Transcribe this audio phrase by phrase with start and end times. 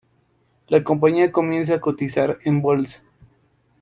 [0.67, 3.03] La compañía comienza a cotizar en bolsa.